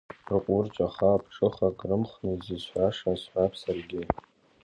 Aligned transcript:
Рҟәырҷаха 0.35 1.07
аԥҽыхак 1.15 1.79
рымхны, 1.89 2.31
исызҳәаша 2.35 3.13
сҳәап 3.21 3.53
саргьы. 3.61 4.01